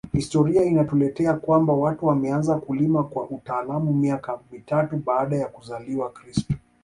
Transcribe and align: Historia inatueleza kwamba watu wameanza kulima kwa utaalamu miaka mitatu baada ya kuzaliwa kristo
Historia 0.13 0.63
inatueleza 0.65 1.33
kwamba 1.33 1.73
watu 1.73 2.05
wameanza 2.05 2.57
kulima 2.59 3.03
kwa 3.03 3.29
utaalamu 3.29 3.93
miaka 3.93 4.39
mitatu 4.51 4.95
baada 5.05 5.35
ya 5.37 5.47
kuzaliwa 5.47 6.09
kristo 6.11 6.53